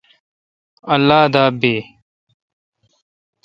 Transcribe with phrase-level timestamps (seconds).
[0.93, 1.75] اللہ دا بی۔